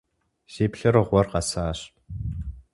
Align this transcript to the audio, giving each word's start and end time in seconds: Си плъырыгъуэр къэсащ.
Си 0.53 0.65
плъырыгъуэр 0.71 1.27
къэсащ. 1.31 1.79